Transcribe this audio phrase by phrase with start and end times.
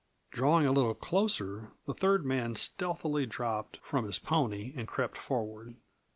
[0.31, 5.75] Drawing a little closer, the third man stealthily dropped from his pony and crept forward.